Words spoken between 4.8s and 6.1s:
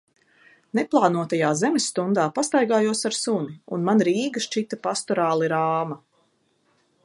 pastorāli rāma.